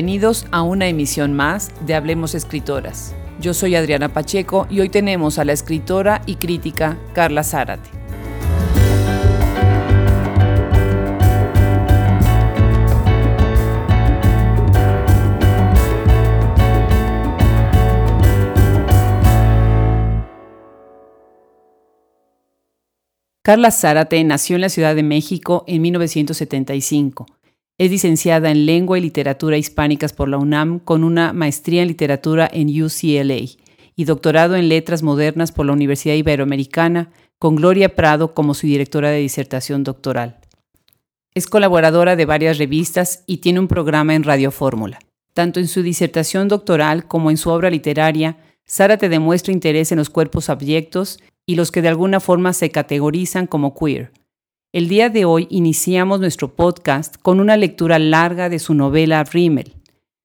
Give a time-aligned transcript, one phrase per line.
[0.00, 3.14] Bienvenidos a una emisión más de Hablemos Escritoras.
[3.38, 7.90] Yo soy Adriana Pacheco y hoy tenemos a la escritora y crítica Carla Zárate.
[23.42, 27.26] Carla Zárate nació en la Ciudad de México en 1975
[27.80, 32.46] es licenciada en Lengua y Literatura Hispánicas por la UNAM con una maestría en literatura
[32.52, 33.38] en UCLA
[33.96, 39.08] y doctorado en Letras Modernas por la Universidad Iberoamericana, con Gloria Prado como su directora
[39.08, 40.40] de disertación doctoral.
[41.34, 44.98] Es colaboradora de varias revistas y tiene un programa en Radio Fórmula.
[45.32, 49.96] Tanto en su disertación doctoral como en su obra literaria, Sara te demuestra interés en
[49.96, 54.12] los cuerpos abyectos y los que de alguna forma se categorizan como queer,
[54.72, 59.74] el día de hoy iniciamos nuestro podcast con una lectura larga de su novela Rimmel,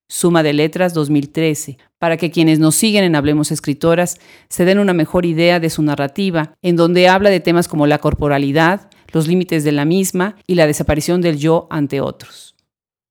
[0.07, 4.93] Suma de Letras 2013, para que quienes nos siguen en Hablemos Escritoras se den una
[4.93, 9.63] mejor idea de su narrativa, en donde habla de temas como la corporalidad, los límites
[9.63, 12.55] de la misma y la desaparición del yo ante otros.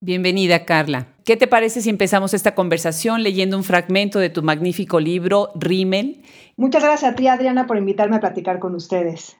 [0.00, 1.08] Bienvenida, Carla.
[1.24, 6.22] ¿Qué te parece si empezamos esta conversación leyendo un fragmento de tu magnífico libro, Rimmel?
[6.56, 9.36] Muchas gracias a ti, Adriana, por invitarme a platicar con ustedes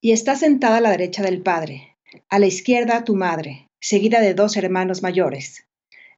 [0.00, 1.96] y está sentada a la derecha del padre,
[2.28, 5.66] a la izquierda tu madre, seguida de dos hermanos mayores.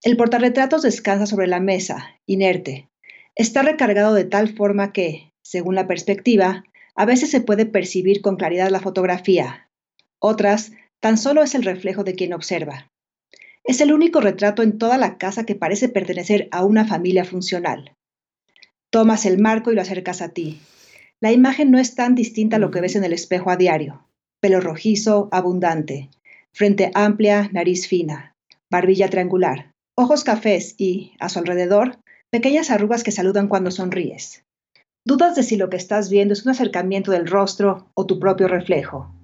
[0.03, 2.89] El portarretratos descansa sobre la mesa, inerte.
[3.35, 8.37] Está recargado de tal forma que, según la perspectiva, a veces se puede percibir con
[8.37, 9.69] claridad la fotografía.
[10.19, 12.91] Otras, tan solo es el reflejo de quien observa.
[13.65, 17.95] Es el único retrato en toda la casa que parece pertenecer a una familia funcional.
[18.91, 20.61] Tomas el marco y lo acercas a ti.
[21.23, 24.09] La imagen no es tan distinta a lo que ves en el espejo a diario.
[24.41, 26.11] Pelo rojizo, abundante,
[26.53, 28.35] frente amplia, nariz fina,
[28.69, 32.01] barbilla triangular, ojos cafés y, a su alrededor,
[32.31, 34.43] pequeñas arrugas que saludan cuando sonríes.
[35.07, 38.49] Dudas de si lo que estás viendo es un acercamiento del rostro o tu propio
[38.49, 39.15] reflejo.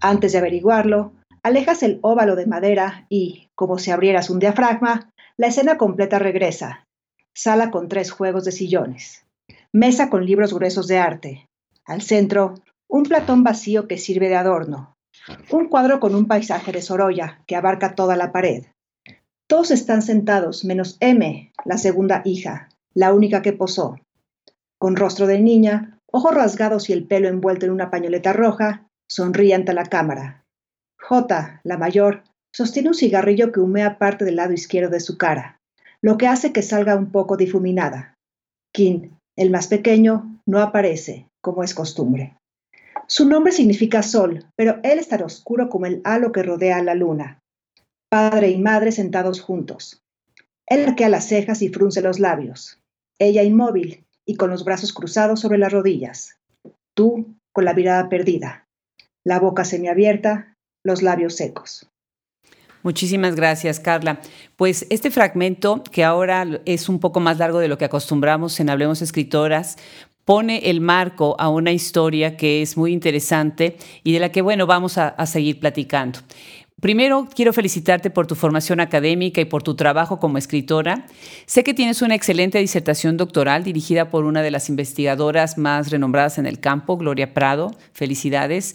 [0.00, 5.48] Antes de averiguarlo, alejas el óvalo de madera y, como si abrieras un diafragma, la
[5.48, 6.86] escena completa regresa.
[7.34, 9.26] Sala con tres juegos de sillones
[9.72, 11.48] mesa con libros gruesos de arte.
[11.84, 12.54] Al centro,
[12.88, 14.96] un platón vacío que sirve de adorno.
[15.50, 18.66] Un cuadro con un paisaje de Sorolla que abarca toda la pared.
[19.46, 23.98] Todos están sentados, menos M, la segunda hija, la única que posó.
[24.78, 29.54] Con rostro de niña, ojos rasgados y el pelo envuelto en una pañoleta roja, sonríe
[29.54, 30.44] ante la cámara.
[31.00, 35.60] J, la mayor, sostiene un cigarrillo que humea parte del lado izquierdo de su cara,
[36.00, 38.14] lo que hace que salga un poco difuminada.
[38.72, 42.36] Kin, el más pequeño no aparece, como es costumbre.
[43.06, 46.94] Su nombre significa sol, pero él es oscuro como el halo que rodea a la
[46.94, 47.40] luna.
[48.08, 50.02] Padre y madre sentados juntos.
[50.66, 52.80] Él arquea las cejas y frunce los labios.
[53.18, 56.38] Ella inmóvil y con los brazos cruzados sobre las rodillas.
[56.94, 58.66] Tú con la mirada perdida.
[59.24, 61.91] La boca semiabierta, los labios secos.
[62.82, 64.20] Muchísimas gracias, Carla.
[64.56, 68.70] Pues este fragmento, que ahora es un poco más largo de lo que acostumbramos en
[68.70, 69.76] Hablemos Escritoras,
[70.24, 74.66] pone el marco a una historia que es muy interesante y de la que, bueno,
[74.66, 76.20] vamos a, a seguir platicando.
[76.82, 81.06] Primero, quiero felicitarte por tu formación académica y por tu trabajo como escritora.
[81.46, 86.38] Sé que tienes una excelente disertación doctoral dirigida por una de las investigadoras más renombradas
[86.38, 87.70] en el campo, Gloria Prado.
[87.92, 88.72] Felicidades.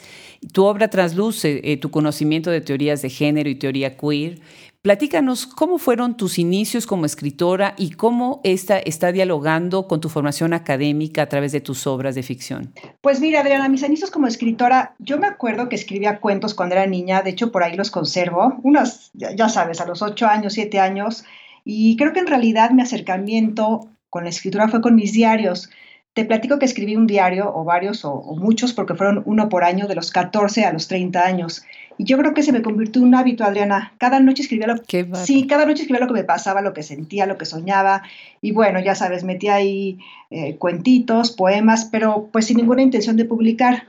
[0.53, 4.39] Tu obra trasluce eh, tu conocimiento de teorías de género y teoría queer.
[4.87, 10.53] Platícanos cómo fueron tus inicios como escritora y cómo esta está dialogando con tu formación
[10.53, 12.71] académica a través de tus obras de ficción.
[13.01, 16.87] Pues mira, Adriana, mis inicios como escritora, yo me acuerdo que escribía cuentos cuando era
[16.87, 20.79] niña, de hecho por ahí los conservo, unos, ya sabes, a los ocho años, siete
[20.79, 21.25] años,
[21.65, 25.69] y creo que en realidad mi acercamiento con la escritura fue con mis diarios.
[26.17, 29.63] Te platico que escribí un diario, o varios, o, o, muchos, porque fueron uno por
[29.63, 31.63] año, de los 14 a los 30 años.
[31.95, 33.93] Y yo creo que se me convirtió en un hábito, Adriana.
[33.99, 36.81] Cada noche escribía lo que sí, cada noche escribía lo que me pasaba, lo que
[36.81, 38.01] sentía, lo que soñaba.
[38.41, 39.99] Y bueno, ya sabes, metía ahí
[40.31, 43.85] eh, cuentitos, poemas, pero pues sin ninguna intención de publicar.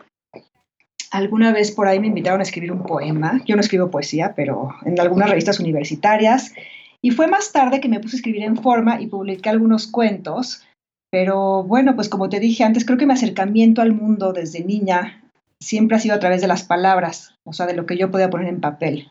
[1.11, 3.41] Alguna vez por ahí me invitaron a escribir un poema.
[3.47, 6.53] Yo no escribo poesía, pero en algunas revistas universitarias.
[7.01, 10.63] Y fue más tarde que me puse a escribir en forma y publiqué algunos cuentos.
[11.11, 15.23] Pero bueno, pues como te dije antes, creo que mi acercamiento al mundo desde niña
[15.61, 18.31] siempre ha sido a través de las palabras, o sea, de lo que yo podía
[18.31, 19.11] poner en papel.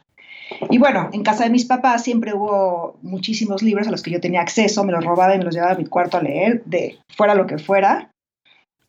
[0.69, 4.21] Y bueno, en casa de mis papás siempre hubo muchísimos libros a los que yo
[4.21, 6.97] tenía acceso, me los robaba y me los llevaba a mi cuarto a leer, de
[7.09, 8.11] fuera lo que fuera.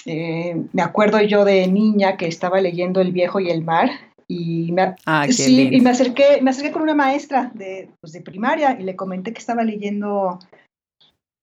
[0.06, 3.90] Eh, me acuerdo yo de niña que estaba leyendo El viejo y el mar
[4.28, 8.20] Y me, ah, sí, y me acerqué, me acerqué con una maestra de, pues, de
[8.20, 10.38] primaria y le comenté que estaba leyendo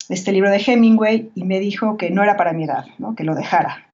[0.10, 3.16] este libro de Hemingway y me dijo que no era para mi edad, ¿no?
[3.16, 3.92] que lo dejara.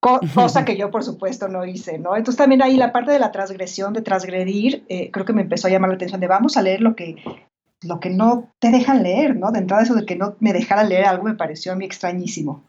[0.00, 2.16] cosa que yo, por supuesto, no hice, ¿no?
[2.16, 5.66] Entonces también ahí la parte de la transgresión, de transgredir, eh, creo que me empezó
[5.66, 7.16] a llamar la atención de vamos a leer lo que,
[7.82, 9.52] lo que no te dejan leer, ¿no?
[9.52, 12.64] De entrada eso de que no me dejara leer algo me pareció a mí extrañísimo.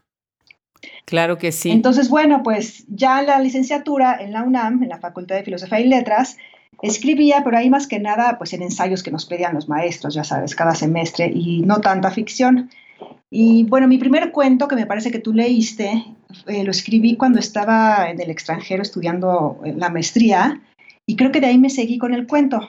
[1.04, 1.70] Claro que sí.
[1.70, 5.86] Entonces, bueno, pues ya la licenciatura en la UNAM, en la Facultad de Filosofía y
[5.86, 6.36] Letras,
[6.80, 10.24] escribía, pero ahí más que nada, pues en ensayos que nos pedían los maestros, ya
[10.24, 12.70] sabes, cada semestre, y no tanta ficción.
[13.34, 16.04] Y bueno, mi primer cuento, que me parece que tú leíste,
[16.46, 20.60] eh, lo escribí cuando estaba en el extranjero estudiando la maestría,
[21.08, 22.60] y creo que de ahí me seguí con el cuento.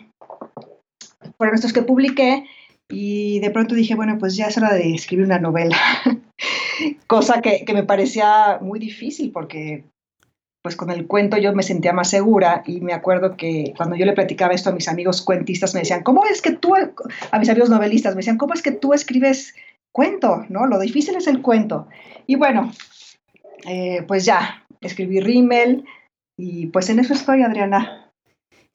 [1.38, 2.45] Fueron estos que publiqué,
[2.89, 5.75] y de pronto dije, bueno, pues ya es hora de escribir una novela.
[7.07, 9.83] Cosa que, que, me parecía muy difícil porque
[10.63, 14.06] pues con el cuento yo me sentía más segura y me acuerdo que cuando yo
[14.06, 17.50] le platicaba esto a mis amigos cuentistas me decían, ¿cómo es que tú, a mis
[17.50, 19.54] amigos novelistas me decían, ¿cómo es que tú escribes
[19.94, 20.45] cuento?
[20.50, 20.68] ¿No?
[20.68, 21.88] Lo difícil es el cuento.
[22.28, 22.74] Y bueno,
[23.66, 25.86] eh, pues ya, escribí rímel
[26.36, 28.12] y pues en eso estoy, Adriana.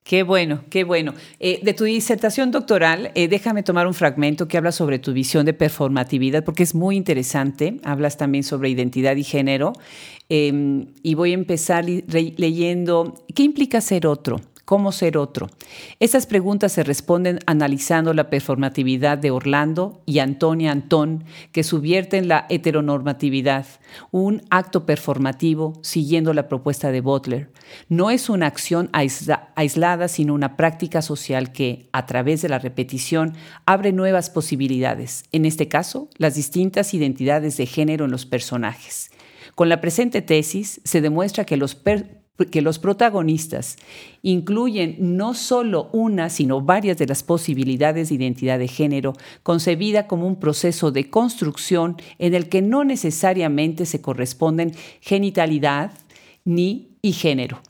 [0.08, 1.12] Qué bueno, qué bueno.
[1.38, 5.44] Eh, de tu disertación doctoral, eh, déjame tomar un fragmento que habla sobre tu visión
[5.44, 7.78] de performatividad, porque es muy interesante.
[7.84, 9.74] Hablas también sobre identidad y género.
[10.30, 14.40] Em, y voy a empezar leyendo, ¿qué implica ser otro?
[14.68, 15.48] ¿Cómo ser otro?
[15.98, 22.44] Estas preguntas se responden analizando la performatividad de Orlando y Antonia Antón, que subvierten la
[22.50, 23.64] heteronormatividad,
[24.10, 27.50] un acto performativo siguiendo la propuesta de Butler.
[27.88, 33.36] No es una acción aislada, sino una práctica social que, a través de la repetición,
[33.64, 39.12] abre nuevas posibilidades, en este caso, las distintas identidades de género en los personajes.
[39.54, 41.74] Con la presente tesis se demuestra que los
[42.46, 43.76] que los protagonistas
[44.22, 50.26] incluyen no solo una, sino varias de las posibilidades de identidad de género, concebida como
[50.26, 55.92] un proceso de construcción en el que no necesariamente se corresponden genitalidad
[56.44, 57.60] ni y género.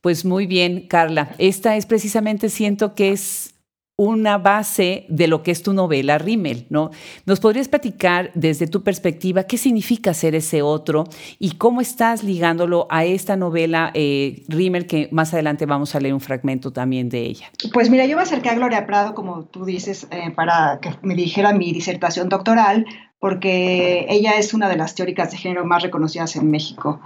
[0.00, 1.34] Pues muy bien, Carla.
[1.38, 3.53] Esta es precisamente, siento que es
[3.96, 6.90] una base de lo que es tu novela Rimmel, ¿no?
[7.26, 11.04] ¿Nos podrías platicar desde tu perspectiva qué significa ser ese otro
[11.38, 16.12] y cómo estás ligándolo a esta novela eh, Rimmel que más adelante vamos a leer
[16.12, 17.46] un fragmento también de ella?
[17.72, 21.14] Pues mira, yo me acerqué a Gloria Prado, como tú dices, eh, para que me
[21.14, 22.86] dijera mi disertación doctoral,
[23.20, 27.00] porque ella es una de las teóricas de género más reconocidas en México.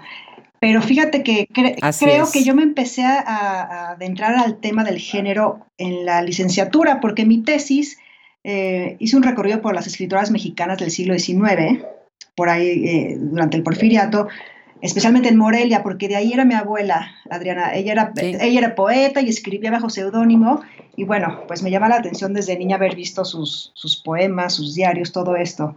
[0.60, 6.05] Pero fíjate que creo que yo me empecé a, adentrar al tema del género en
[6.05, 7.99] la licenciatura, porque mi tesis
[8.43, 11.84] eh, hice un recorrido por las escritoras mexicanas del siglo XIX,
[12.34, 14.28] por ahí eh, durante el porfiriato,
[14.81, 17.75] especialmente en Morelia, porque de ahí era mi abuela, Adriana.
[17.75, 20.62] Ella era, ella era poeta y escribía bajo seudónimo,
[20.96, 24.75] y bueno, pues me llama la atención desde niña haber visto sus, sus poemas, sus
[24.75, 25.76] diarios, todo esto.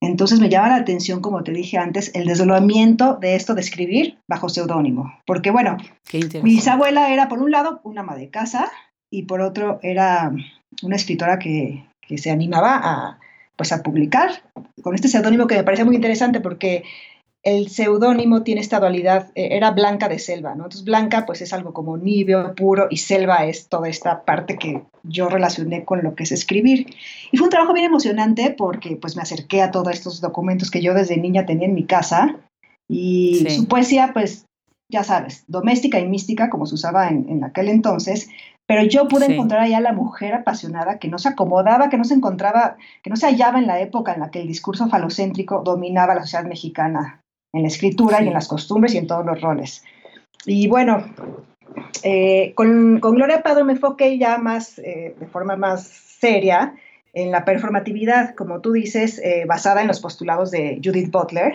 [0.00, 4.18] Entonces me llama la atención, como te dije antes, el desdoblamiento de esto de escribir
[4.26, 5.12] bajo seudónimo.
[5.26, 5.76] Porque bueno,
[6.12, 8.70] mi bisabuela era por un lado una ama de casa
[9.10, 10.32] y por otro era
[10.82, 13.18] una escritora que, que se animaba a,
[13.56, 14.42] pues, a publicar
[14.82, 16.82] con este seudónimo que me parece muy interesante porque
[17.42, 20.64] el seudónimo tiene esta dualidad, eh, era Blanca de Selva, ¿no?
[20.64, 24.82] Entonces Blanca pues es algo como nibio, puro, y Selva es toda esta parte que
[25.02, 26.86] yo relacioné con lo que es escribir.
[27.32, 30.82] Y fue un trabajo bien emocionante porque pues me acerqué a todos estos documentos que
[30.82, 32.36] yo desde niña tenía en mi casa
[32.88, 34.44] y su poesía pues
[34.90, 38.28] ya sabes, doméstica y mística como se usaba en, aquel entonces,
[38.66, 42.04] pero yo pude encontrar allá a la mujer apasionada que no se acomodaba, que no
[42.04, 45.62] se encontraba, que no se hallaba en la época en la que el discurso falocéntrico
[45.64, 47.19] dominaba la sociedad mexicana
[47.52, 49.82] en la escritura y en las costumbres y en todos los roles.
[50.46, 51.04] Y bueno,
[52.02, 56.74] eh, con, con, Gloria Padre me enfoqué ya más, eh, de forma más seria,
[57.12, 61.54] en la performatividad, como tú dices, eh, basada en los postulados de Judith Butler.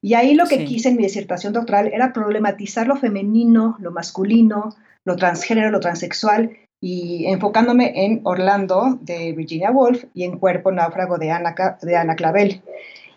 [0.00, 4.76] Y ahí lo que quise en mi disertación doctoral era problematizar lo femenino, lo masculino,
[5.04, 11.18] lo transgénero, lo transexual, y enfocándome en Orlando de Virginia Woolf y en Cuerpo Náufrago
[11.18, 12.62] de Ana, de Ana Clavel.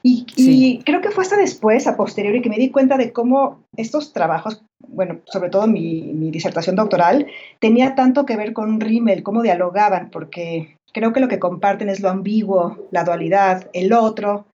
[0.03, 4.13] Y, creo que fue hasta después, a posteriori, que me di cuenta de cómo estos
[4.13, 7.27] trabajos, bueno, sobre todo mi, mi disertación doctoral,
[7.59, 11.99] tenía tanto que ver con Rimmel, cómo dialogaban, porque creo que lo que comparten es
[11.99, 14.47] lo ambiguo, la dualidad, el otro,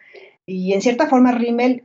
[0.46, 1.84] y en cierta forma Rimmel,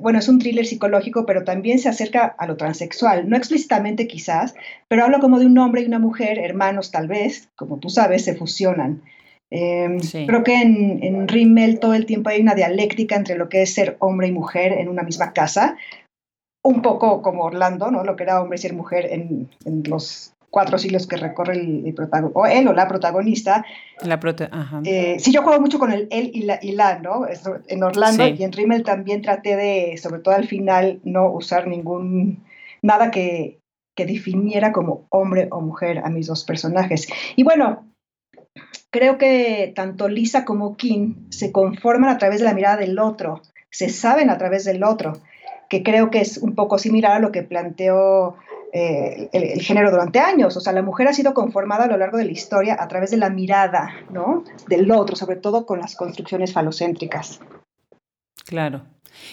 [0.00, 4.54] bueno, es un thriller psicológico, pero también se acerca a lo transexual, no explícitamente quizás,
[4.88, 8.24] pero habla como de un hombre y una mujer, hermanos tal vez, como tú sabes,
[8.24, 9.02] se fusionan.
[9.50, 13.62] Em, creo que en, en, Rimmel todo el tiempo hay una dialéctica entre lo que
[13.62, 15.76] es ser hombre y mujer en una misma casa.
[16.64, 18.02] un poco como Orlando, ¿no?
[18.02, 19.48] Lo que era hombre y ser mujer en,
[19.84, 23.64] los cuatro siglos que recorre el, protagonista, o él o la protagonista.
[24.02, 24.18] La
[24.50, 24.80] Ajá.
[24.84, 27.26] Eh, sí, yo juego mucho con el él y la, y la ¿no?
[27.68, 32.42] En Orlando y en Rimmel también traté de, sobre todo al final, no usar ningún,
[32.82, 33.60] nada que,
[33.96, 37.06] que definiera como hombre o mujer a mis dos personajes.
[37.36, 37.86] Y bueno,
[38.90, 43.42] creo que tanto Lisa como Kim se conforman a través de la mirada del otro,
[43.70, 45.14] se saben a través del otro,
[45.68, 48.36] que creo que es un poco similar a lo que planteó
[48.72, 50.56] eh, el, género durante años.
[50.56, 53.10] O sea, la mujer ha sido conformada a lo largo de la historia a través
[53.10, 54.44] de la mirada, ¿no?
[54.68, 57.40] Del otro, sobre todo con las construcciones falocéntricas.
[58.44, 58.82] Claro.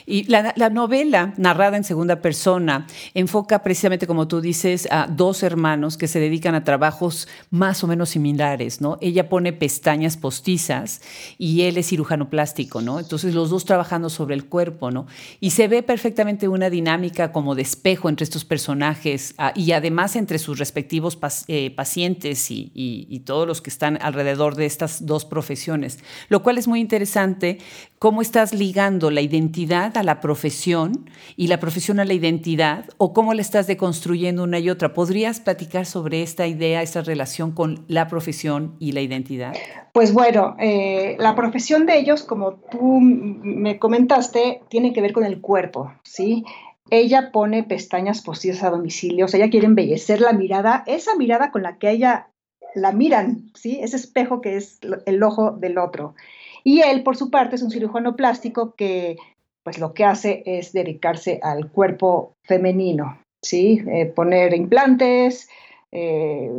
[0.05, 5.97] Y la, novela, narrada en segunda persona, enfoca precisamente, como tú dices, a dos hermanos
[5.97, 8.97] que se dedican a trabajos más o menos similares, ¿no?
[9.01, 11.01] Ella pone pestañas postizas
[11.37, 12.99] y él es cirujano plástico, ¿no?
[12.99, 15.07] Entonces los dos trabajando sobre el cuerpo, ¿no?
[15.39, 20.15] Y se ve perfectamente una dinámica como de espejo entre estos personajes ah, y además
[20.15, 25.25] entre sus respectivos eh, pacientes y, y todos los que están alrededor de estas dos
[25.25, 25.99] profesiones,
[26.29, 27.59] lo cual es muy interesante
[28.03, 33.13] cómo estás ligando la identidad a la profesión y la profesión a la identidad o
[33.13, 34.93] cómo le estás deconstruyendo una y otra.
[34.93, 39.53] ¿Podrías platicar sobre esta idea, esta relación con la profesión y la identidad?
[39.93, 45.23] Pues bueno, eh, la profesión de ellos, como tú me comentaste, tiene que ver con
[45.23, 46.43] el cuerpo, ¿sí?
[46.89, 51.51] Ella pone pestañas postizas a domicilio, o sea, ella quiere embellecer la mirada, esa mirada
[51.51, 52.27] con la que ella
[52.75, 53.79] la miran, ¿sí?
[53.81, 56.15] Ese espejo que es el ojo del otro.
[56.63, 59.17] Y él, por su parte, es un cirujano plástico que
[59.63, 63.81] pues lo que hace es dedicarse al cuerpo femenino, ¿sí?
[63.87, 65.47] Eh, poner implantes,
[65.91, 66.51] eh,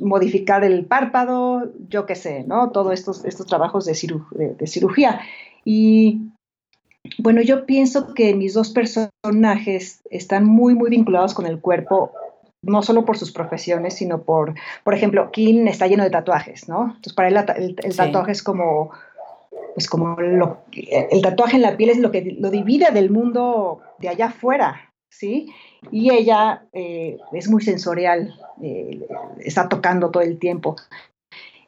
[0.00, 2.70] modificar el párpado, yo qué sé, ¿no?
[2.70, 3.92] Todos estos, estos trabajos de,
[4.58, 5.20] de, cirugía.
[5.64, 6.22] Y
[7.18, 12.12] bueno, yo pienso que mis dos personajes están muy, muy vinculados con el cuerpo,
[12.62, 16.86] no solo por sus profesiones, sino por, por ejemplo, Kim está lleno de tatuajes, ¿no?
[16.86, 18.90] Entonces, para él el, tatuaje es como
[19.74, 23.80] pues como lo, el tatuaje en la piel es lo que lo divide del mundo
[23.98, 25.52] de allá afuera, ¿sí?
[25.90, 29.00] Y ella eh, es muy sensorial, eh,
[29.38, 30.76] está tocando todo el tiempo.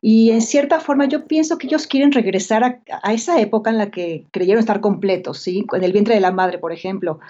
[0.02, 3.90] Y en cierta forma yo pienso que ellos quieren regresar a, esa época en la
[3.90, 5.66] que creyeron estar completos, ¿sí?
[5.72, 7.20] En el vientre de la madre, por ejemplo,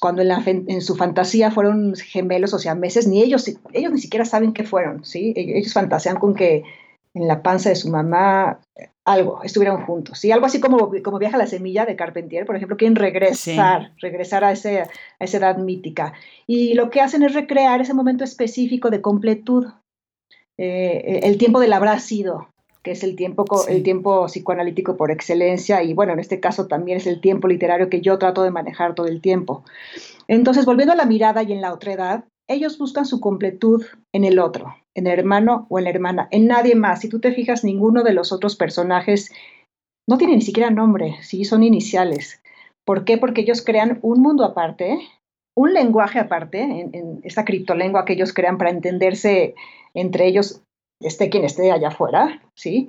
[0.00, 4.24] cuando en, en, su fantasía fueron gemelos, o sea, meses, ni ellos, ellos ni siquiera
[4.24, 5.34] saben qué fueron, ¿sí?
[5.36, 6.62] Ellos fantasean con que
[7.14, 8.60] en la panza de su mamá
[9.12, 10.18] algo, estuvieron juntos.
[10.18, 10.30] ¿sí?
[10.30, 14.52] Algo así como, como Viaja la Semilla de Carpentier, por ejemplo, quieren regresar, regresar a,
[14.52, 14.88] ese, a
[15.18, 16.12] esa edad mítica.
[16.46, 19.66] Y lo que hacen es recrear ese momento específico de completud,
[20.58, 22.48] eh, el tiempo del habrá sido,
[22.82, 26.98] que es el tiempo, el tiempo psicoanalítico por excelencia, y bueno, en este caso también
[26.98, 29.64] es el tiempo literario que yo trato de manejar todo el tiempo.
[30.26, 34.24] Entonces, volviendo a la mirada y en la otra edad, ellos buscan su completud en
[34.24, 37.00] el otro, en el hermano o en la hermana, en nadie más.
[37.00, 39.32] Si tú te fijas, ninguno de los otros personajes
[40.08, 42.42] no tiene ni siquiera nombre, sí, son iniciales.
[42.84, 43.18] ¿Por qué?
[43.18, 44.98] Porque ellos crean un mundo aparte,
[45.54, 49.54] un lenguaje aparte, en, esta criptolengua que ellos crean para entenderse
[49.94, 50.62] entre ellos,
[51.00, 52.88] esté quien esté allá afuera, ¿sí?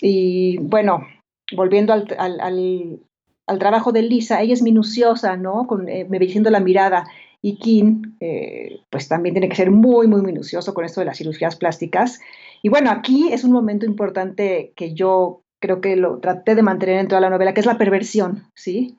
[0.00, 1.06] Y bueno,
[1.54, 5.66] volviendo al, trabajo de Lisa, ella es minuciosa, ¿no?
[5.66, 7.06] Con, eh, me diciendo la mirada
[7.40, 11.18] y Kim, eh, pues también tiene que ser muy, muy minucioso con esto de las
[11.18, 12.20] cirugías plásticas.
[12.62, 16.98] Y bueno, aquí es un momento importante que yo creo que lo traté de mantener
[16.98, 18.96] en toda la novela, que es la perversión, ¿sí?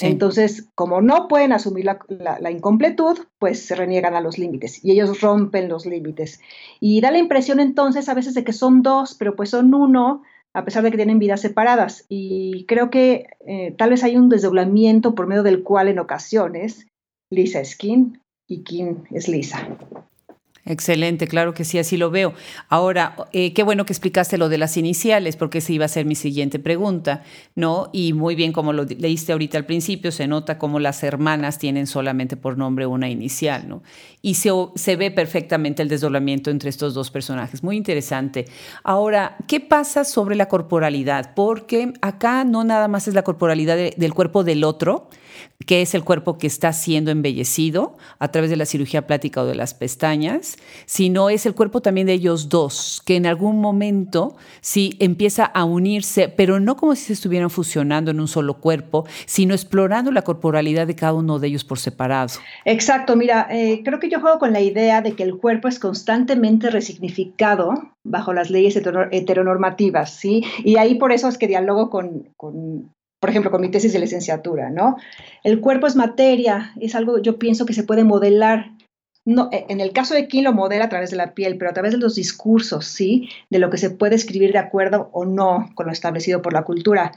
[0.00, 1.98] Entonces, como no pueden asumir la,
[2.40, 6.40] la, incompletud, pues se reniegan a los límites y ellos rompen los límites.
[6.80, 10.22] Y da la impresión entonces a veces de que son dos, pero pues son uno,
[10.52, 12.06] a pesar de que tienen vidas separadas.
[12.08, 16.88] Y creo que eh, tal vez hay un desdoblamiento por medio del cual en ocasiones
[17.34, 19.68] Lisa es Kim y Kim es Lisa.
[20.66, 22.32] Excelente, claro que sí, así lo veo.
[22.70, 26.06] Ahora, eh, qué bueno que explicaste lo de las iniciales, porque esa iba a ser
[26.06, 27.22] mi siguiente pregunta,
[27.54, 27.90] ¿no?
[27.92, 31.86] Y muy bien, como lo leíste ahorita al principio, se nota como las hermanas tienen
[31.86, 33.82] solamente por nombre una inicial, ¿no?
[34.22, 37.62] Y se, se ve perfectamente el desdoblamiento entre estos dos personajes.
[37.62, 38.46] Muy interesante.
[38.84, 41.34] Ahora, ¿qué pasa sobre la corporalidad?
[41.34, 45.10] Porque acá no nada más es la corporalidad del cuerpo del otro,
[45.66, 49.46] que es el cuerpo que está siendo embellecido a través de la cirugía plástica o
[49.46, 50.56] de las pestañas,
[50.86, 55.64] sino es el cuerpo también de ellos dos, que en algún momento sí empieza a
[55.64, 60.22] unirse, pero no como si se estuvieran fusionando en un solo cuerpo, sino explorando la
[60.22, 62.14] corporalidad de cada uno de ellos por separado.
[62.64, 65.78] Exacto, mira, eh, creo que yo juego con la idea de que el cuerpo es
[65.78, 70.44] constantemente resignificado bajo las leyes heteronormativas, ¿sí?
[70.62, 72.92] Y ahí por eso es que dialogo con
[73.24, 74.98] por ejemplo, con mi tesis de licenciatura, ¿no?
[75.44, 78.72] El cuerpo es materia, es algo, yo pienso que se puede modelar.
[79.24, 81.70] No, e, en el caso de King lo modela a través de la piel, pero
[81.70, 83.30] a través de los discursos, ¿sí?
[83.48, 86.64] De lo que se puede escribir de acuerdo o no con lo establecido por la
[86.64, 87.12] cultura.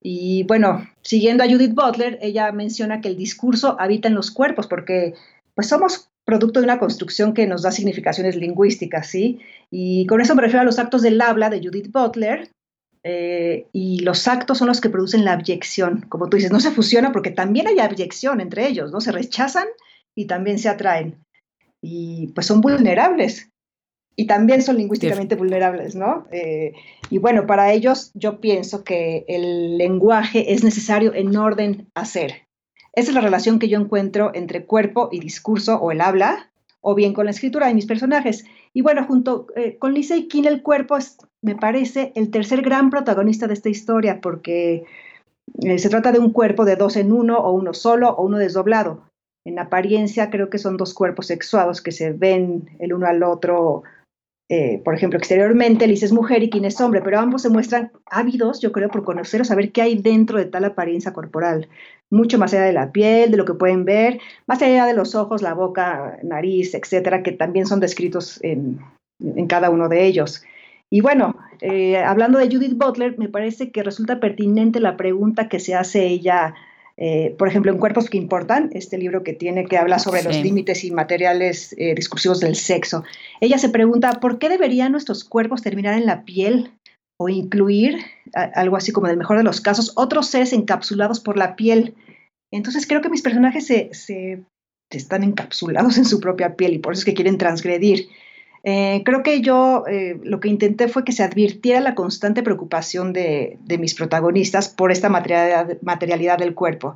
[0.00, 4.68] Y bueno, siguiendo a Judith Butler, ella menciona que el discurso habita en los cuerpos
[4.68, 5.14] porque
[5.56, 9.40] pues somos producto de una construcción que nos da significaciones lingüísticas, ¿sí?
[9.68, 12.52] Y con eso me refiero a los actos del habla de Judith Butler,
[13.02, 16.04] eh, y los actos son los que producen la abyección.
[16.08, 19.00] Como tú dices, no se fusiona porque también hay abyección entre ellos, ¿no?
[19.00, 19.66] Se rechazan
[20.14, 21.24] y también se atraen.
[21.80, 23.50] Y pues son vulnerables.
[24.16, 26.26] Y también son lingüísticamente vulnerables, ¿no?
[26.30, 26.72] Eh,
[27.08, 32.46] y bueno, para ellos yo pienso que el lenguaje es necesario en orden a ser.
[32.92, 36.50] Esa es la relación que yo encuentro entre cuerpo y discurso o el habla,
[36.82, 38.44] o bien con la escritura de mis personajes.
[38.72, 42.62] Y bueno, junto eh, con Lisa y King, el cuerpo es, me parece, el tercer
[42.62, 44.84] gran protagonista de esta historia, porque
[45.62, 48.38] eh, se trata de un cuerpo de dos en uno, o uno solo, o uno
[48.38, 49.02] desdoblado.
[49.44, 53.82] En apariencia creo que son dos cuerpos sexuados que se ven el uno al otro
[54.52, 57.92] eh, por ejemplo, exteriormente Liz es mujer y King es hombre, pero ambos se muestran
[58.06, 61.68] ávidos, yo creo, por conocer o saber qué hay dentro de tal apariencia corporal,
[62.10, 65.14] mucho más allá de la piel, de lo que pueden ver, más allá de los
[65.14, 68.80] ojos, la boca, nariz, etcétera, que también son descritos en,
[69.48, 70.42] cada uno de ellos.
[70.90, 75.60] Y bueno, eh, hablando de Judith Butler, me parece que resulta pertinente la pregunta que
[75.60, 76.54] se hace ella
[77.02, 80.36] eh, por ejemplo, en Cuerpos que Importan, este libro que tiene que hablar sobre los
[80.36, 83.04] límites y materiales eh, discursivos del sexo,
[83.40, 86.72] ella se pregunta, ¿por qué deberían nuestros cuerpos terminar en la piel
[87.18, 87.96] o incluir,
[88.34, 91.94] algo así como en el mejor de los casos, otros seres encapsulados por la piel?
[92.52, 94.44] Entonces creo que mis personajes se
[94.90, 98.08] están encapsulados en su propia piel y por eso es que quieren transgredir.
[98.62, 103.12] Eh, creo que yo eh, lo que intenté fue que se advirtiera la constante preocupación
[103.12, 106.94] de, mis protagonistas por esta materialidad, del cuerpo.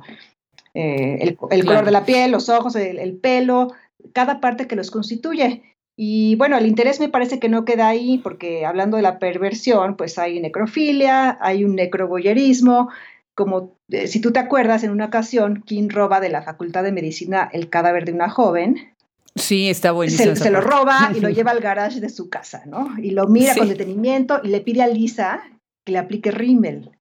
[0.73, 3.73] Eh, el, color de la piel, los ojos, el, pelo,
[4.13, 5.63] cada parte que los constituye.
[5.97, 9.95] Y bueno, el interés me parece que no queda ahí, porque hablando de la perversión,
[9.95, 12.89] pues hay necrofilia, hay un necroboyerismo,
[13.33, 17.49] como si tú te acuerdas, en una ocasión, King roba de la Facultad de Medicina
[17.51, 18.94] el cadáver de una joven
[19.35, 20.35] Sí, está buenísimo.
[20.35, 22.95] Se, lo roba y lo lleva al garage de su casa, ¿no?
[22.97, 25.43] Y lo mira con detenimiento y le pide a Lisa
[25.85, 26.91] que le aplique rímel.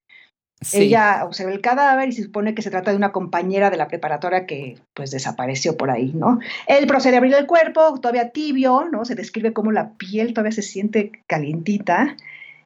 [0.72, 3.88] Ella observa el cadáver y se supone que se trata de una compañera de la
[3.88, 6.38] preparatoria que pues desapareció por ahí, ¿no?
[6.66, 9.04] Él procede a abrir el cuerpo, todavía tibio, ¿no?
[9.04, 12.16] Se describe como la piel todavía se siente calientita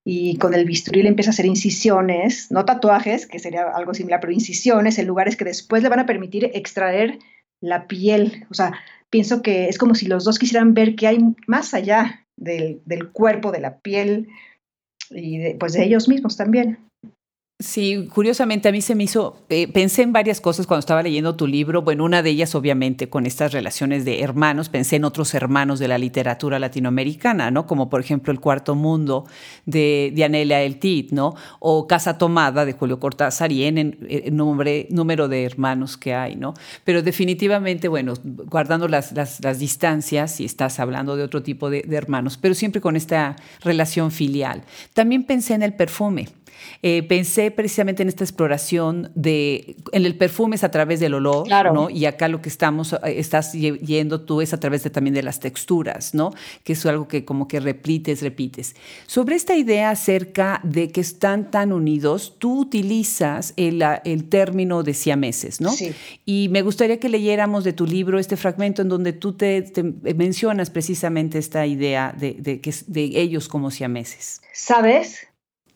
[0.04, 4.20] y con el bisturí le empieza a hacer incisiones, no tatuajes, que sería algo similar,
[4.20, 7.18] pero incisiones en lugares que después le van a permitir extraer
[7.60, 8.72] la piel, o sea,
[9.10, 13.52] pienso que es como si los dos quisieran ver qué hay más allá del, cuerpo,
[13.52, 14.28] de la piel
[15.10, 16.78] y pues de ellos mismos también.
[17.60, 21.34] Sí, curiosamente a mí se me hizo, eh, pensé en varias cosas cuando estaba leyendo
[21.34, 25.34] tu libro, bueno, una de ellas obviamente con estas relaciones de hermanos, pensé en otros
[25.34, 27.66] hermanos de la literatura latinoamericana, ¿no?
[27.66, 29.26] Como por ejemplo El Cuarto Mundo
[29.66, 31.34] de Dianela El Tit, ¿no?
[31.58, 36.54] O Casa Tomada de Julio Cortázar y en el número de hermanos que hay, ¿no?
[36.84, 42.36] Pero definitivamente, bueno, guardando las, las, distancias, si estás hablando de otro tipo de hermanos,
[42.36, 44.62] pero siempre con esta relación filial.
[44.94, 46.28] También pensé en el perfume
[46.82, 51.48] eh, pensé precisamente en esta exploración de, en el perfume es a través del olor,
[51.72, 51.90] ¿no?
[51.90, 55.22] Y acá lo que estamos, eh, estás yendo tú es a través de, también de
[55.22, 56.32] las texturas, ¿no?
[56.64, 58.76] Que es algo que como que repites, repites.
[59.06, 64.94] Sobre esta idea acerca de que están tan unidos, tú utilizas el, el término de
[64.94, 65.70] siameses, ¿no?
[65.70, 65.94] Sí.
[66.24, 69.64] Y me gustaría que leyéramos de tu libro este fragmento en donde tú te,
[70.16, 74.40] mencionas precisamente esta idea de, de, de ellos como siameses.
[74.52, 75.27] ¿Sabes?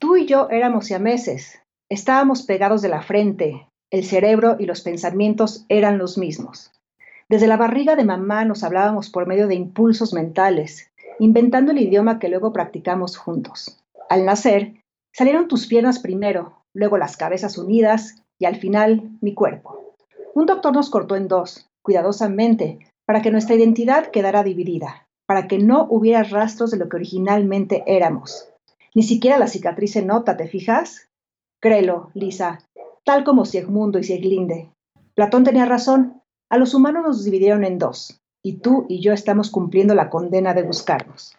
[0.03, 5.65] Tú y yo éramos siameses, estábamos pegados de la frente, el cerebro y los pensamientos
[5.69, 6.73] eran los mismos.
[7.29, 12.19] Desde la barriga de mamá nos hablábamos por medio de impulsos mentales, inventando el idioma
[12.19, 13.81] que luego practicamos juntos.
[14.09, 14.75] Al nacer,
[15.13, 19.95] salieron tus piernas primero, luego las cabezas unidas y al final mi cuerpo.
[20.35, 25.61] Un doctor nos cortó en dos, cuidadosamente, para que nuestra identidad quedara dividida, para que
[25.61, 28.52] no hubiera rastros de lo que originalmente éramos.
[28.95, 31.09] Ni siquiera la cicatriz se nota, ¿te fijas?
[31.61, 32.59] Créelo, Lisa,
[33.05, 34.71] tal como Siegmundo y Sieglinde.
[35.15, 39.51] Platón tenía razón, a los humanos nos dividieron en dos, y tú y yo estamos
[39.51, 41.37] cumpliendo la condena de buscarnos.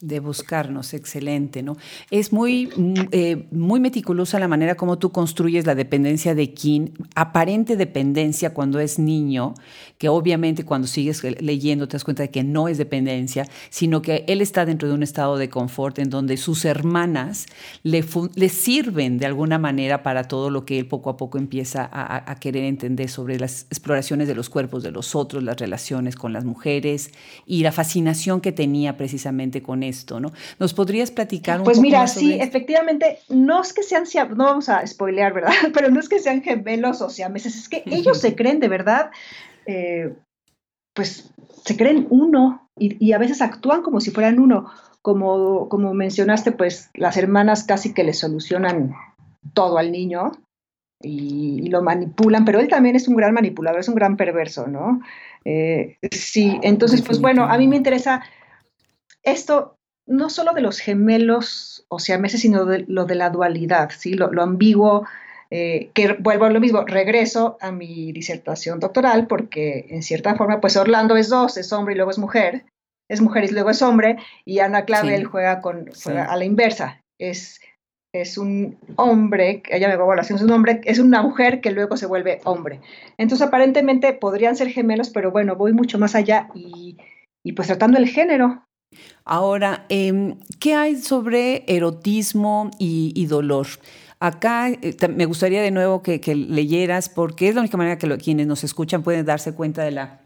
[0.00, 1.76] De buscarnos, excelente, ¿no?
[2.10, 6.88] Es muy, mm, eh, muy meticulosa la manera como tú construyes la dependencia de King,
[7.14, 9.54] aparente dependencia cuando es niño,
[9.98, 14.24] que obviamente cuando sigues leyendo te das cuenta de que no es dependencia, sino que
[14.26, 17.46] él está dentro de un estado de confort en donde sus hermanas
[17.84, 21.88] le, le sirven de alguna manera para todo lo que él poco a poco empieza
[21.92, 26.16] a, a querer entender sobre las exploraciones de los cuerpos de los otros, las relaciones
[26.16, 27.12] con las mujeres
[27.46, 30.32] y la fascinación que tenía precisamente con esto, ¿no?
[30.58, 34.04] ¿Nos podrías platicar un pues poco mira, más sí, efectivamente, no es que sean,
[34.36, 35.52] no vamos a spoilear, ¿verdad?
[35.74, 39.10] Pero no es que sean gemelos o siameses, es que ellos se creen de verdad,
[39.66, 40.14] eh,
[40.94, 41.32] pues
[41.64, 44.70] se creen uno y, a veces actúan como si fueran uno.
[45.02, 48.94] Como, como mencionaste, pues las hermanas casi que le solucionan
[49.52, 50.32] todo al niño
[51.00, 55.00] y, lo manipulan, pero él también es un gran manipulador, es un gran perverso, ¿no?
[55.44, 58.22] Eh, sí, entonces, pues bueno, a mí me interesa
[59.22, 63.90] esto no solo de los gemelos o sea, meses, sino de lo de la dualidad,
[63.96, 64.14] ¿sí?
[64.14, 65.06] lo, ambiguo,
[65.50, 70.58] eh, que vuelvo a lo mismo, regreso a mi disertación doctoral, porque en cierta forma,
[70.62, 72.64] pues Orlando es dos, es hombre y luego es mujer,
[73.10, 77.60] es mujer y luego es hombre, y Ana Clavel juega, con, a la inversa, es,
[78.14, 82.06] es un hombre, ella me evaluación es un hombre, es una mujer que luego se
[82.06, 82.80] vuelve hombre.
[83.18, 86.96] Entonces, aparentemente podrían ser gemelos, pero bueno, voy mucho más allá y,
[87.44, 88.64] y pues tratando el género,
[89.24, 93.66] Ahora, em, ¿qué hay sobre erotismo y, dolor?
[94.20, 98.46] Acá eh, me gustaría de nuevo que, leyeras, porque es la única manera que quienes
[98.46, 100.20] nos escuchan pueden darse cuenta de la,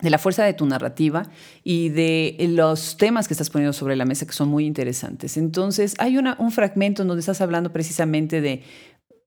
[0.00, 1.24] de la fuerza de tu narrativa
[1.64, 5.36] y de los temas que estás poniendo sobre la mesa que son muy interesantes.
[5.36, 8.62] Entonces, hay un fragmento en donde estás hablando precisamente de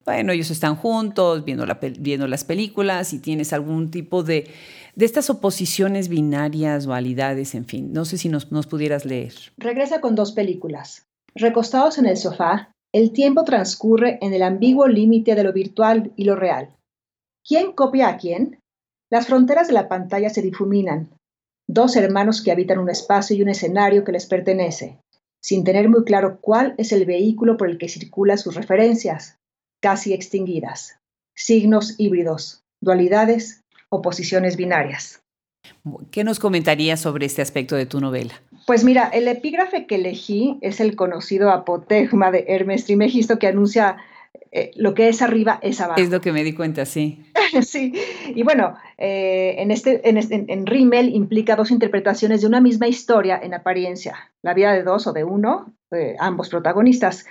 [0.06, 4.50] bueno, ellos están juntos viendo, las películas y tienes algún tipo de,
[4.96, 7.94] de estas oposiciones binarias, dualidades, en fin.
[7.94, 9.34] No sé si nos, nos pudieras leer.
[9.58, 11.06] Regresa con dos películas.
[11.36, 16.24] Recostados en el sofá, el tiempo transcurre en el ambiguo límite de lo virtual y
[16.24, 16.76] lo real.
[17.48, 18.60] ¿Quién copia a quién?
[19.12, 21.10] Las fronteras de la pantalla se difuminan.
[21.68, 25.00] Dos hermanos que habitan un espacio y un escenario que les pertenece,
[25.40, 29.38] sin tener muy claro cuál es el vehículo por el que circulan sus referencias,
[29.80, 31.00] casi extinguidas.
[31.36, 35.22] Signos híbridos, dualidades, oposiciones binarias.
[36.12, 38.34] ¿Qué nos comentarías sobre este aspecto de tu novela?
[38.66, 43.98] Pues mira, el epígrafe que elegí es el conocido apotegma de Hermes Trimegisto que anuncia
[44.52, 46.00] eh, lo que es arriba es abajo.
[46.00, 47.24] Es lo que me di cuenta, sí.
[47.62, 47.94] sí,
[48.28, 52.88] y bueno, eh, en, este, en, este, en, Rimmel implica dos interpretaciones de una misma
[52.88, 55.74] historia en apariencia, la vida de dos o de uno,
[56.20, 57.26] ambos protagonistas.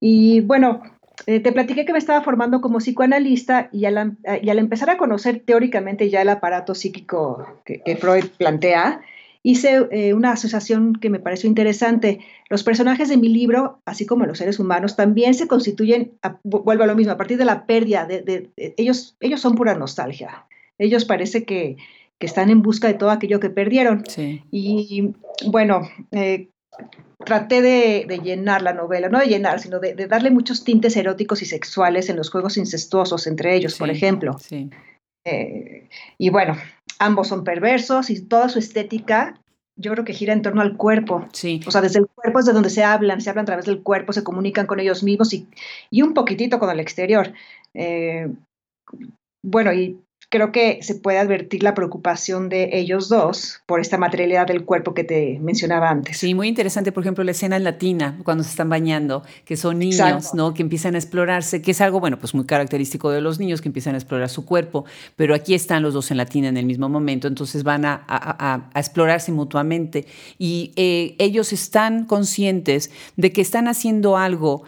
[0.00, 0.82] Y bueno,
[1.26, 4.90] eh, te platiqué que me estaba formando como psicoanalista y al, eh, y al, empezar
[4.90, 9.00] a conocer teóricamente ya el aparato psíquico que, Freud plantea,
[9.42, 12.20] hice eh, una asociación que me pareció interesante.
[12.48, 16.86] Los personajes de mi libro, así como los seres humanos, también se constituyen, vuelvo a
[16.86, 20.46] lo mismo, a partir de la pérdida, de, ellos, ellos son pura nostalgia.
[20.78, 21.76] Ellos parece que,
[22.18, 24.04] que, están en busca de todo aquello que perdieron.
[24.50, 25.14] Y
[25.46, 25.82] bueno,
[27.24, 31.46] traté de, llenar la novela, no de llenar, sino de, darle muchos tintes eróticos y
[31.46, 34.36] sexuales en los juegos incestuosos entre ellos, por ejemplo.
[35.24, 36.56] Eh, y bueno,
[36.98, 39.40] ambos son perversos y toda su estética
[39.80, 41.28] yo creo que gira en torno al cuerpo.
[41.66, 43.82] O sea, desde el cuerpo es de donde se hablan, se hablan a través del
[43.82, 45.46] cuerpo, se comunican con ellos mismos y,
[45.90, 47.32] y un poquitito con el exterior.
[47.74, 48.28] Eh,
[49.44, 50.00] bueno, y
[50.30, 54.92] creo que se puede advertir la preocupación de ellos dos por esta materialidad del cuerpo
[54.92, 56.18] que te mencionaba antes.
[56.18, 60.34] Sí, muy interesante, por ejemplo, la escena latina, cuando se están bañando, que son niños,
[60.34, 60.52] ¿no?
[60.52, 63.68] Que empiezan a explorarse, que es algo, bueno, pues muy característico de los niños, que
[63.68, 64.84] empiezan a explorar su cuerpo,
[65.16, 69.32] pero aquí están los dos en latina en el mismo momento, entonces van a, explorarse
[69.32, 70.06] mutuamente
[70.38, 74.64] y eh, ellos están conscientes de que están haciendo algo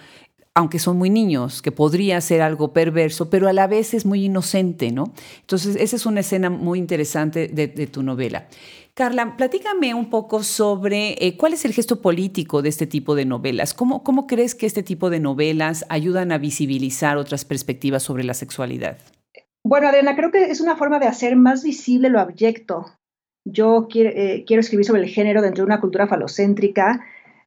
[0.55, 4.25] aunque son muy niños, que podría ser algo perverso, pero a la vez es muy
[4.25, 5.13] inocente, ¿no?
[5.41, 8.49] Entonces, esa es una escena muy interesante de, tu novela.
[8.95, 13.25] Carla, platícame un poco sobre eh, cuál es el gesto político de este tipo de
[13.25, 13.75] novelas.
[13.75, 18.35] ¿Cómo, ¿Cómo crees que este tipo de novelas ayudan a visibilizar otras perspectivas sobre la
[18.35, 18.99] sexualidad?
[19.63, 22.87] Bueno, Adriana, creo que es una forma de hacer más visible lo abyecto.
[23.45, 27.01] Yo quiero, eh, quiero escribir sobre el género dentro de una cultura falocéntrica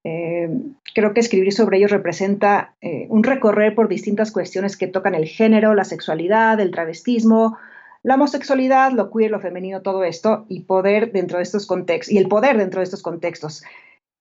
[0.03, 0.49] eh,
[0.93, 5.25] creo que escribir sobre ellos representa eh, un recorrer por distintas cuestiones que tocan el
[5.25, 7.57] género, la sexualidad, el travestismo,
[8.03, 12.17] la homosexualidad, lo queer, lo femenino, todo esto, y poder dentro de estos contextos, y
[12.17, 13.63] el poder dentro de estos contextos.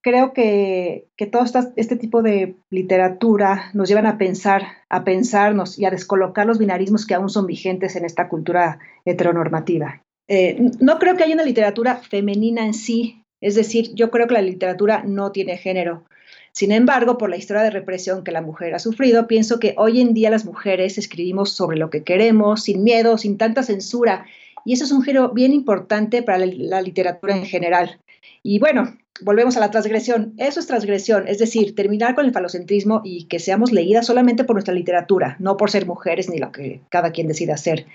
[0.03, 1.45] Creo que, que todo
[1.77, 7.07] este tipo de literatura nos llevan a pensar, a pensarnos y a descolocar los binarismos
[7.07, 10.03] que aún son vigentes en esta cultura heteronormativa.
[10.29, 14.35] Eh, no creo que haya una literatura femenina en sí Es decir, yo creo que
[14.35, 16.05] la literatura no tiene género.
[16.53, 20.01] Sin embargo, por la historia de represión que la mujer ha sufrido, pienso que hoy
[20.01, 24.27] en día las mujeres escribimos sobre lo que queremos, sin miedo, sin tanta censura.
[24.65, 27.99] Y eso es un giro bien importante para la literatura en general.
[28.43, 30.35] Y bueno, volvemos a la transgresión.
[30.37, 34.55] Eso es transgresión, es decir, terminar con el falocentrismo y que seamos leídas solamente por
[34.55, 37.87] nuestra literatura, no por ser mujeres ni lo que cada quien decida hacer.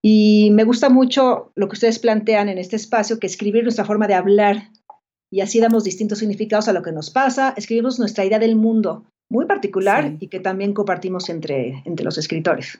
[0.00, 4.06] Y me gusta mucho lo que ustedes plantean en este espacio, que escribir nuestra forma
[4.06, 4.68] de hablar
[5.30, 9.04] y así damos distintos significados a lo que nos pasa, escribimos nuestra idea del mundo
[9.28, 12.78] muy particular y que también compartimos entre, entre los escritores.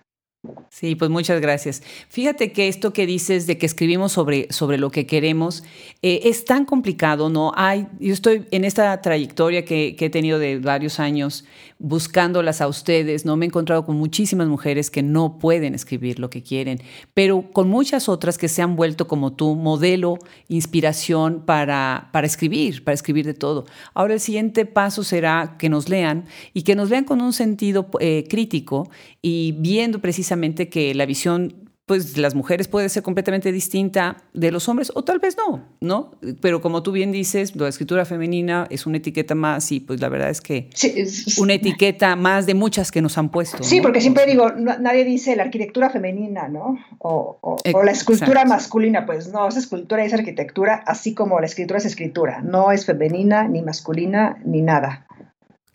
[0.71, 1.83] Sí, pues muchas gracias.
[2.09, 5.65] Fíjate que esto que dices de que escribimos sobre, sobre lo que queremos
[6.03, 7.53] eh, es tan complicado, ¿no?
[7.57, 11.45] Hay, yo estoy en esta trayectoria que, que, he tenido de varios años
[11.79, 13.37] buscándolas a ustedes, ¿no?
[13.37, 16.81] Me he encontrado con muchísimas mujeres que no pueden escribir lo que quieren,
[17.13, 22.83] pero con muchas otras que se han vuelto como tú, modelo, inspiración para, para escribir,
[22.83, 23.67] para escribir de todo.
[23.93, 27.89] Ahora el siguiente paso será que nos lean y que nos lean con un sentido
[28.01, 28.89] eh, crítico
[29.21, 34.69] y viendo precisamente que la visión pues las mujeres puede ser completamente distinta de los
[34.69, 36.11] hombres o tal vez no, ¿no?
[36.41, 40.09] Pero como tú bien dices, la escritura femenina es una etiqueta más y pues la
[40.09, 43.63] verdad es que es, una etiqueta más de muchas que nos han puesto.
[43.63, 46.77] Sí, porque siempre digo, nadie dice la arquitectura femenina, ¿no?
[46.99, 51.47] O, o la escultura masculina, pues no, es escultura y es arquitectura, así como la
[51.47, 55.07] escritura es escritura, no es femenina, ni masculina, ni nada.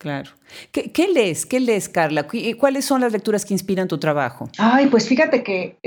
[0.02, 0.32] Claro.
[0.72, 1.46] ¿Qué, lees?
[1.46, 2.26] ¿Qué lees, Carla?
[2.58, 4.50] ¿Cuáles son las lecturas que inspiran tu trabajo?
[4.58, 5.78] Ay, pues fíjate que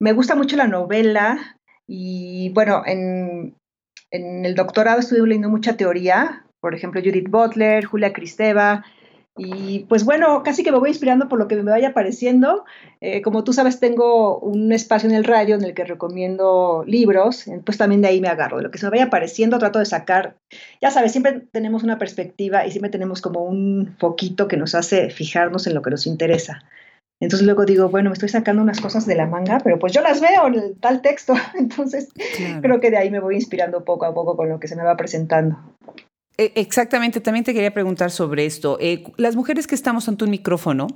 [0.00, 3.54] me gusta mucho la novela y bueno, en,
[4.10, 8.84] en el doctorado estuve leyendo mucha teoría, por ejemplo, Judith Butler, Julia Cristeva,
[9.36, 12.64] y pues bueno, casi que me voy inspirando por lo que me vaya apareciendo.
[13.00, 17.46] Eh, como tú sabes, tengo un espacio en el radio en el que recomiendo libros,
[17.64, 18.58] pues también de ahí me agarro.
[18.58, 20.36] De lo que se me vaya apareciendo, trato de sacar.
[20.82, 25.10] Ya sabes, siempre tenemos una perspectiva y siempre tenemos como un foquito que nos hace
[25.10, 26.62] fijarnos en lo que nos interesa.
[27.20, 30.00] Entonces luego digo, bueno, me estoy sacando unas cosas de la manga, pero pues yo
[30.00, 31.34] las veo en tal texto.
[31.54, 32.08] Entonces
[32.60, 34.82] creo que de ahí me voy inspirando poco a poco con lo que se me
[34.82, 35.58] va presentando.
[36.40, 38.78] E, exactamente, también te quería preguntar sobre esto.
[38.80, 40.86] Eh, las mujeres que estamos ante un micrófono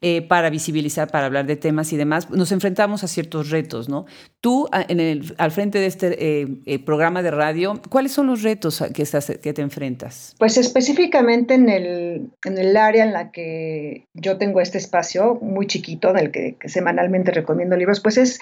[0.00, 4.06] eh, para visibilizar, para hablar de temas y demás, nos enfrentamos a ciertos retos, ¿no?
[4.40, 8.80] Tú, en el, al frente de este eh, programa de radio, ¿cuáles son los retos
[8.94, 10.36] que, estás, que te enfrentas?
[10.38, 15.66] Pues específicamente en el, en el área en la que yo tengo este espacio muy
[15.66, 18.38] chiquito, en el que, semanalmente recomiendo libros, pues es,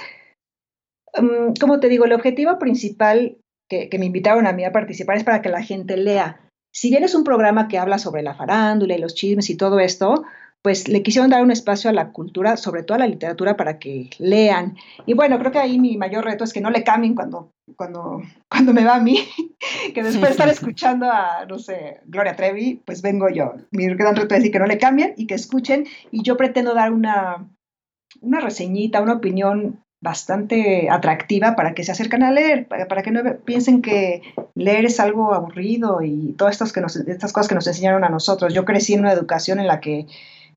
[1.18, 3.38] mm, como te digo, el objetivo principal
[3.70, 6.38] que, me invitaron a mí a participar es para que la gente lea
[6.72, 9.80] si bien es un programa que habla sobre la farándula y los chismes y todo
[9.80, 10.24] esto,
[10.62, 13.78] pues le quisieron dar un espacio a la cultura, sobre todo a la literatura, para
[13.78, 14.76] que lean.
[15.06, 18.22] Y bueno, creo que ahí mi mayor reto es que no le cambien cuando, cuando,
[18.48, 19.18] cuando me va a mí,
[19.94, 23.54] que después de estar escuchando a, no sé, Gloria Trevi, pues vengo yo.
[23.70, 25.86] Mi gran reto es decir que no le cambien y que escuchen.
[26.10, 27.48] Y yo pretendo dar una,
[28.20, 33.20] una reseñita, una opinión bastante atractiva para que se acerquen a leer, para, que no
[33.44, 34.22] piensen que
[34.54, 38.54] leer es algo aburrido y todas estas, que estas cosas que nos enseñaron a nosotros.
[38.54, 40.06] Yo crecí en una educación en la que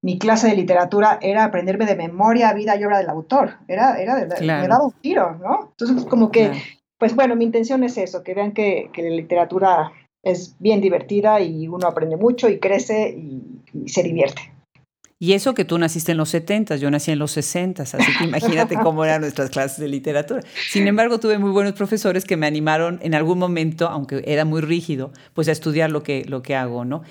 [0.01, 3.55] mi clase de literatura era aprenderme de memoria, vida y obra del autor.
[3.67, 5.71] Era, era de, me daba un tiro, ¿no?
[5.71, 6.51] Entonces, como que,
[6.97, 11.41] pues bueno, mi intención es eso, que vean que, que, la literatura es bien divertida
[11.41, 14.52] y uno aprende mucho y crece y se divierte.
[15.23, 18.25] Y eso que tú naciste en los 70, yo nací en los 60, así que
[18.25, 20.41] imagínate cómo eran nuestras clases de literatura.
[20.69, 24.59] Sin embargo, tuve muy buenos profesores que me animaron en algún momento, aunque era muy
[24.59, 27.03] rígido, pues a estudiar lo que, lo que hago, ¿no?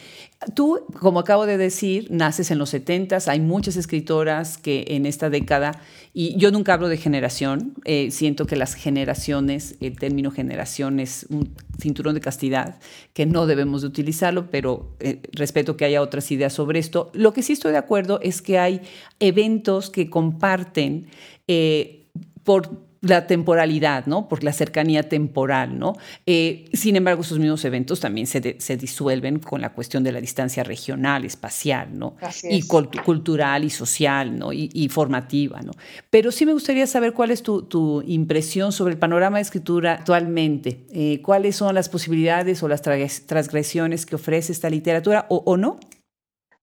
[0.55, 5.31] Tú, como acabo de decir, naces en los 70, hay muchas escritoras que en esta
[5.31, 5.81] década,
[6.14, 11.27] y yo nunca hablo de generación, eh, siento que las generaciones, el término generación es
[11.31, 12.81] un cinturón de castidad,
[13.14, 17.11] que no debemos de utilizarlo, pero eh, respeto que haya otras ideas sobre esto.
[17.14, 18.83] Lo que sí estoy de acuerdo es que hay
[19.20, 21.07] eventos que comparten
[21.48, 22.05] eh,
[22.44, 24.28] por la temporalidad, ¿no?
[24.28, 25.94] Por la cercanía temporal, ¿no?
[26.24, 30.20] Eh, sin embargo, esos mismos eventos también se, se, disuelven con la cuestión de la
[30.20, 32.16] distancia regional, espacial, ¿no?
[32.44, 34.52] y cultural y social, ¿no?
[34.52, 35.72] Y, formativa, ¿no?
[36.10, 39.94] Pero sí me gustaría saber cuál es tu, tu impresión sobre el panorama de escritura
[39.94, 40.86] actualmente.
[40.92, 45.80] Eh, ¿Cuáles son las posibilidades o las transgresiones que ofrece esta literatura o, o no?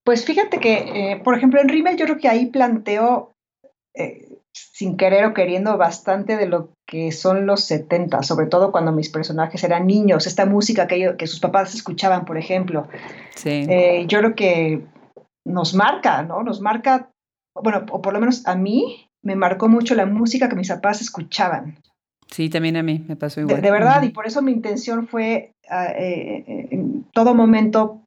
[0.06, 3.34] Pues fíjate que, eh, por ejemplo, en Rimmel yo creo que ahí planteo
[4.74, 9.10] sin querer o queriendo bastante de lo que son los 70, sobre todo cuando mis
[9.10, 12.88] personajes eran niños, esta música que, que sus papás escuchaban, por ejemplo.
[13.36, 13.66] Sí.
[13.70, 14.86] Eh, yo creo que
[15.46, 16.44] nos marca, ¿no?
[16.44, 17.10] Nos marca,
[17.56, 21.02] bueno, o por lo menos a mí me marcó mucho la música que mis papás
[21.02, 21.78] escuchaban.
[22.32, 23.62] Sí, también a mí me pasó igual.
[23.62, 28.04] De, verdad, y por eso mi intención fue ah, eh, en todo momento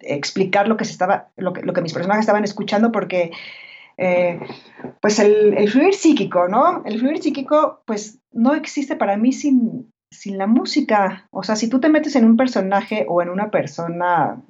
[0.00, 3.30] explicar lo que se estaba, lo que, lo que mis personajes estaban escuchando, porque
[4.00, 4.40] eh,
[5.02, 6.82] pues el, el, fluir psíquico, ¿no?
[6.86, 11.28] El fluir psíquico, pues no existe para mí sin, sin la música.
[11.30, 14.42] O sea, si tú te metes en un personaje o en una persona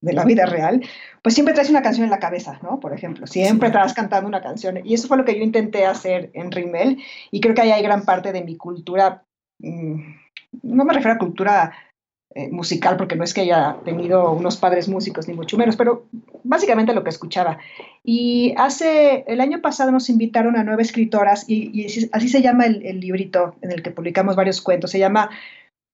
[0.00, 0.80] de la vida real,
[1.22, 2.78] pues siempre traes una canción en la cabeza, ¿no?
[2.78, 4.78] Por ejemplo, siempre estás cantando una canción.
[4.84, 7.02] Y eso fue lo que yo intenté hacer en Rimmel.
[7.32, 9.24] Y creo que ahí hay gran parte de mi cultura,
[9.58, 10.02] mm,
[10.62, 11.72] no me refiero a cultura
[12.36, 16.06] eh, musical, porque no es que haya tenido unos padres músicos, ni mucho menos, pero
[16.42, 17.58] básicamente lo que escuchaba.
[18.02, 22.98] Y hace, el año pasado nos invitaron a nueve escritoras, y, así se llama el,
[22.98, 25.30] librito en el que publicamos varios cuentos, se llama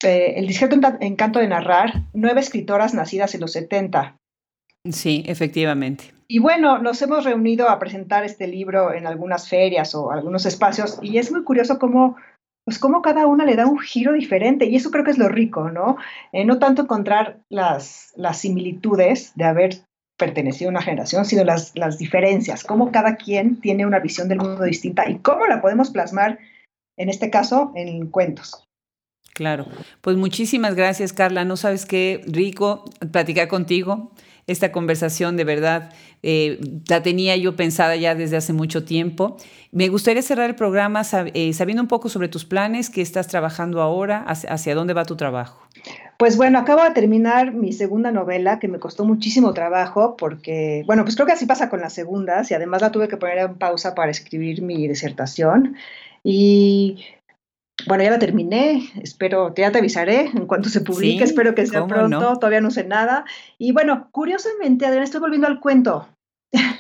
[0.02, 4.16] eh, El discreto encanto de narrar, nueve escritoras nacidas en los 70.
[4.90, 6.04] Sí, efectivamente.
[6.26, 10.98] Y bueno, nos hemos reunido a presentar este libro en algunas ferias o algunos espacios,
[11.02, 12.16] y es muy curioso cómo
[12.64, 15.28] pues como cada una le da un giro diferente y eso creo que es lo
[15.28, 15.96] rico, ¿no?
[16.32, 19.78] Eh, no tanto encontrar las, las similitudes de haber
[20.18, 24.38] pertenecido a una generación, sino las, las diferencias, cómo cada quien tiene una visión del
[24.38, 26.38] mundo distinta y cómo la podemos plasmar,
[26.98, 28.64] en este caso, en cuentos.
[29.32, 29.66] Claro,
[30.02, 34.12] pues muchísimas gracias Carla, no sabes qué rico platicar contigo
[34.50, 35.90] esta conversación de verdad
[36.22, 39.36] eh, la tenía yo pensada ya desde hace mucho tiempo.
[39.72, 41.02] Me gustaría cerrar el programa
[41.34, 45.16] eh, sabiendo un poco sobre tus planes, qué estás trabajando ahora, hacia, dónde va tu
[45.16, 45.60] trabajo.
[46.18, 51.04] Pues bueno, acabo de terminar mi segunda novela que me costó muchísimo trabajo porque, bueno,
[51.04, 53.54] pues creo que así pasa con las segundas y además la tuve que poner en
[53.54, 55.76] pausa para escribir mi disertación.
[56.22, 57.04] Y
[57.86, 61.86] bueno, ya la terminé, espero, ya te avisaré en cuanto se publique, espero que sea
[61.86, 63.24] pronto, todavía no sé nada.
[63.58, 66.08] Y bueno, curiosamente, Adriana, estoy volviendo al cuento.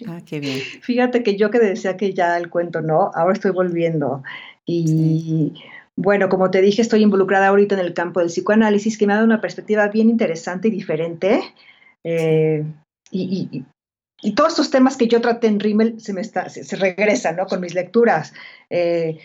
[0.06, 0.58] Ah, qué bien.
[0.82, 4.22] Fíjate que yo que decía que ya el cuento no, ahora estoy volviendo.
[4.66, 5.54] Y
[5.96, 9.16] bueno, como te dije, estoy involucrada ahorita en el campo del psicoanálisis, que me ha
[9.16, 11.42] dado una perspectiva bien interesante y diferente.
[12.04, 12.64] Eh,
[13.10, 13.64] y,
[14.34, 17.46] todos estos temas que yo traté en Rimmel se me está, se, regresan, ¿no?
[17.46, 18.34] Con mis lecturas.
[18.68, 19.18] Eh,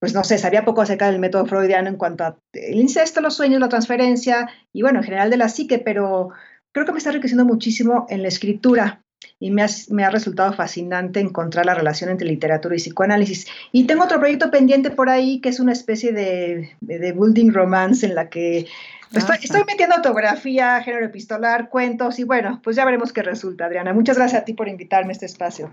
[0.00, 2.36] pues no sé, sabía poco acerca del método freudiano en cuanto al
[2.72, 6.30] incesto, los sueños, la transferencia y bueno, en general de la psique, pero
[6.72, 9.02] creo que me está enriqueciendo muchísimo en la escritura
[9.38, 13.46] y me ha, me ha, resultado fascinante encontrar la relación entre literatura y psicoanálisis.
[13.72, 18.06] Y tengo otro proyecto pendiente por ahí que es una especie de, de, building romance
[18.06, 18.66] en la que
[19.12, 23.66] pues, estoy, estoy, metiendo autografía, género epistolar, cuentos y bueno, pues ya veremos qué resulta,
[23.66, 23.92] Adriana.
[23.92, 25.70] Muchas gracias a ti por invitarme a este espacio.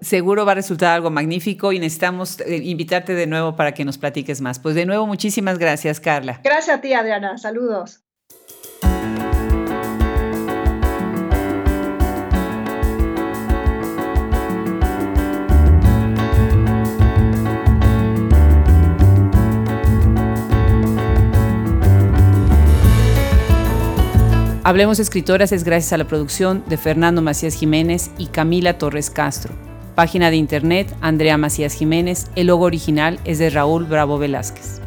[0.00, 3.98] Seguro va a resultar algo magnífico y necesitamos eh, invitarte de nuevo para que nos
[3.98, 4.58] platiques más.
[4.58, 6.40] Pues de nuevo, muchísimas gracias, Carla.
[6.42, 7.36] Gracias a ti, Adriana.
[7.38, 8.02] Saludos.
[24.62, 29.69] Hablemos Escritoras es gracias a la producción de Fernando Macías Jiménez y Camila Torres Castro.
[29.94, 32.30] Página de internet Andrea Macías Jiménez.
[32.36, 34.79] El logo original es de Raúl Bravo Velázquez.